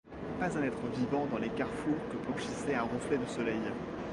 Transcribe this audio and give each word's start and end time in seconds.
Pas 0.39 0.57
un 0.57 0.63
être 0.63 0.87
vivant 0.95 1.27
dans 1.27 1.37
les 1.37 1.49
carrefours 1.51 1.99
que 2.09 2.17
blanchissait 2.25 2.73
un 2.73 2.81
reflet 2.85 3.19
de 3.19 3.25
soleil. 3.27 3.61